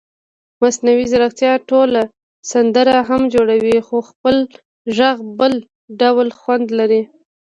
مصنوعي 0.61 1.05
ځیرکتیا 1.11 1.51
ټوله 1.69 2.01
سندره 2.51 2.95
هم 3.09 3.21
جوړوي 3.33 3.77
خو 3.87 3.97
خپل 4.09 4.35
غږ 4.97 5.17
بل 5.39 5.53
ډول 5.99 6.27
خوند 6.39 6.67
لري. 6.79 7.01